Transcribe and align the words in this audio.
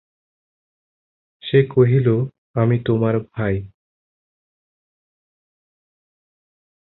সে 1.43 1.59
কহিল,"আমি 1.67 2.77
তোমার 2.85 3.15
ভাই।" 3.31 3.55